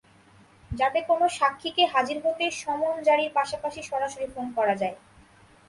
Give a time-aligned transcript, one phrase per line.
[0.71, 4.95] যাতে কোনো সাক্ষীকে হাজির হতে সমন জারির পাশাপাশি সরাসরি ফোন করা যায়।